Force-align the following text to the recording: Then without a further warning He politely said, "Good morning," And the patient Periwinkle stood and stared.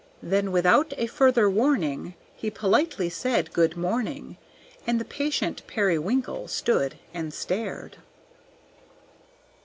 Then 0.23 0.51
without 0.51 0.93
a 0.97 1.05
further 1.05 1.47
warning 1.47 2.15
He 2.35 2.49
politely 2.49 3.07
said, 3.07 3.53
"Good 3.53 3.77
morning," 3.77 4.37
And 4.87 4.99
the 4.99 5.05
patient 5.05 5.61
Periwinkle 5.67 6.47
stood 6.47 6.95
and 7.13 7.31
stared. 7.31 7.97